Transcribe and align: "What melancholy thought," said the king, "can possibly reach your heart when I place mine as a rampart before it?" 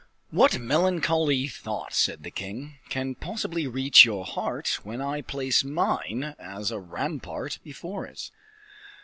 "What 0.31 0.59
melancholy 0.59 1.47
thought," 1.47 1.93
said 1.93 2.23
the 2.23 2.31
king, 2.31 2.79
"can 2.89 3.13
possibly 3.13 3.67
reach 3.67 4.03
your 4.03 4.25
heart 4.25 4.79
when 4.83 4.99
I 4.99 5.21
place 5.21 5.63
mine 5.63 6.35
as 6.39 6.71
a 6.71 6.79
rampart 6.79 7.59
before 7.63 8.07
it?" 8.07 8.31